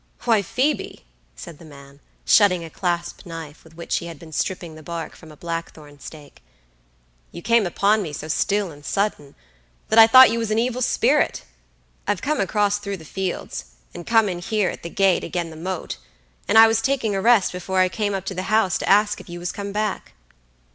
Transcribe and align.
"Why, 0.23 0.41
Phoebe," 0.41 1.05
said 1.35 1.59
the 1.59 1.63
man, 1.63 1.99
shutting 2.25 2.63
a 2.65 2.71
clasp 2.71 3.23
knife 3.23 3.63
with 3.63 3.75
which 3.75 3.97
he 3.97 4.07
had 4.07 4.17
been 4.17 4.31
stripping 4.31 4.73
the 4.73 4.81
bark 4.81 5.15
from 5.15 5.31
a 5.31 5.37
blackthorn 5.37 5.99
stake, 5.99 6.41
"you 7.31 7.43
came 7.43 7.67
upon 7.67 8.01
me 8.01 8.11
so 8.11 8.27
still 8.27 8.71
and 8.71 8.83
sudden, 8.83 9.35
that 9.89 9.99
I 9.99 10.07
thought 10.07 10.31
you 10.31 10.39
was 10.39 10.49
an 10.49 10.57
evil 10.57 10.81
spirit. 10.81 11.43
I've 12.07 12.23
come 12.23 12.39
across 12.39 12.79
through 12.79 12.97
the 12.97 13.05
fields, 13.05 13.65
and 13.93 14.07
come 14.07 14.27
in 14.27 14.39
here 14.39 14.71
at 14.71 14.81
the 14.81 14.89
gate 14.89 15.23
agen 15.23 15.51
the 15.51 15.55
moat, 15.55 15.97
and 16.47 16.57
I 16.57 16.65
was 16.65 16.81
taking 16.81 17.13
a 17.13 17.21
rest 17.21 17.51
before 17.51 17.77
I 17.77 17.87
came 17.87 18.15
up 18.15 18.25
to 18.25 18.33
the 18.33 18.49
house 18.49 18.79
to 18.79 18.89
ask 18.89 19.21
if 19.21 19.29
you 19.29 19.37
was 19.37 19.51
come 19.51 19.71
back." 19.71 20.13